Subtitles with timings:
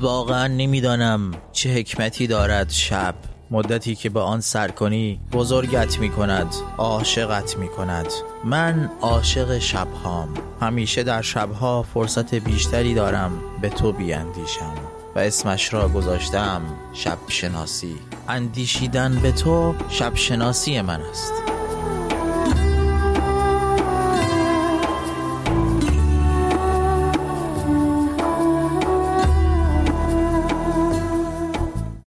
[0.00, 3.14] واقعا نمی‌دانم چه حکمتی دارد شب.
[3.50, 8.06] مدتی که به آن سرکنی، بزرگت می کند عاشقت می کند
[8.44, 10.28] من عاشق شبهام.
[10.60, 13.32] همیشه در شبها فرصت بیشتری دارم
[13.62, 14.74] به تو بیاندیشم
[15.14, 16.62] و اسمش را گذاشتم
[16.92, 17.96] شب شناسی
[18.28, 21.49] اندیشیدن به تو شب شناسی من است.